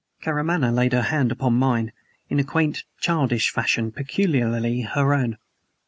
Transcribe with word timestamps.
Karamaneh 0.23 0.71
laid 0.73 0.93
her 0.93 1.03
hand 1.03 1.31
upon 1.31 1.53
mine, 1.53 1.91
in 2.27 2.39
a 2.39 2.43
quaint, 2.43 2.85
childish 2.99 3.51
fashion 3.51 3.91
peculiarly 3.91 4.81
her 4.81 5.13
own. 5.13 5.37